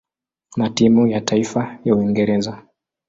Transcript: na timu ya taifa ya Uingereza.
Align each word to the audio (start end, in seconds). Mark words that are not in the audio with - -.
na 0.57 0.69
timu 0.69 1.07
ya 1.07 1.21
taifa 1.21 1.79
ya 1.85 1.95
Uingereza. 1.95 2.63